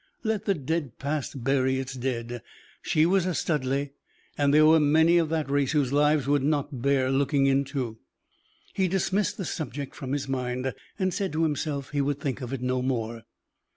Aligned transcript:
Let 0.23 0.45
the 0.45 0.55
dead 0.55 0.97
past 0.97 1.43
bury 1.43 1.77
its 1.77 1.93
dead. 1.93 2.41
She 2.81 3.05
was 3.05 3.27
a 3.27 3.35
Studleigh, 3.35 3.89
and 4.35 4.51
there 4.51 4.65
were 4.65 4.79
many 4.79 5.19
of 5.19 5.29
that 5.29 5.47
race 5.47 5.73
whose 5.73 5.93
lives 5.93 6.25
would 6.25 6.41
not 6.41 6.81
bear 6.81 7.11
looking 7.11 7.45
into. 7.45 7.99
He 8.73 8.87
dismissed 8.87 9.37
the 9.37 9.45
subject 9.45 9.93
from 9.93 10.13
his 10.13 10.27
mind, 10.27 10.73
and 10.97 11.13
said 11.13 11.31
to 11.33 11.43
himself 11.43 11.91
he 11.91 12.01
would 12.01 12.19
think 12.19 12.41
of 12.41 12.51
it 12.51 12.63
no 12.63 12.81
more. 12.81 13.25